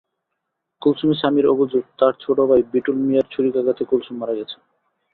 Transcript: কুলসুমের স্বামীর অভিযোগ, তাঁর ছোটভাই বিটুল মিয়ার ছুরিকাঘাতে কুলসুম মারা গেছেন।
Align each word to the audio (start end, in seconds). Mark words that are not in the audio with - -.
কুলসুমের 0.81 1.19
স্বামীর 1.19 1.45
অভিযোগ, 1.45 1.83
তাঁর 1.99 2.13
ছোটভাই 2.19 2.61
বিটুল 2.71 2.97
মিয়ার 3.01 3.25
ছুরিকাঘাতে 3.31 3.83
কুলসুম 3.85 4.15
মারা 4.17 4.33
গেছেন। 4.35 4.61